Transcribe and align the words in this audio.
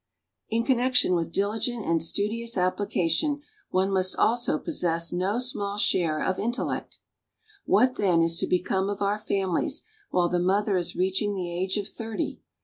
In 0.49 0.63
connection 0.63 1.13
with 1.13 1.31
dihgent 1.31 1.85
and 1.87 2.01
studious 2.01 2.55
ap])Hcation 2.55 3.41
one 3.69 3.91
must 3.91 4.15
also 4.15 4.57
possess 4.57 5.13
no 5.13 5.37
small 5.37 5.77
share 5.77 6.19
of 6.23 6.39
in 6.39 6.51
tellect". 6.51 6.97
What, 7.65 7.97
then, 7.97 8.23
is 8.23 8.35
to 8.37 8.47
become 8.47 8.89
of 8.89 9.03
our 9.03 9.19
families 9.19 9.83
while 10.09 10.27
the 10.27 10.39
mother 10.39 10.75
is 10.75 10.95
reach 10.95 11.21
ing 11.21 11.35
the 11.35 11.53
age 11.53 11.75
©f 11.77 11.87
thirty? 11.89 12.39